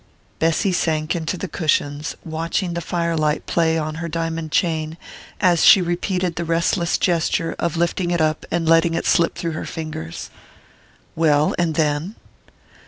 [0.39, 4.97] Bessy sank into the cushions, watching the firelight play on her diamond chain
[5.39, 9.51] as she repeated the restless gesture of lifting it up and letting it slip through
[9.51, 10.31] her fingers.
[11.15, 12.15] "Well and then?"